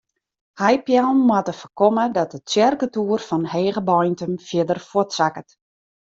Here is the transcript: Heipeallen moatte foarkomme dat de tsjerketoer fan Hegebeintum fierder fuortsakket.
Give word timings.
Heipeallen 0.53 1.17
moatte 1.17 1.53
foarkomme 1.53 2.11
dat 2.11 2.31
de 2.31 2.43
tsjerketoer 2.43 3.19
fan 3.27 3.45
Hegebeintum 3.45 4.33
fierder 4.47 4.79
fuortsakket. 4.89 5.49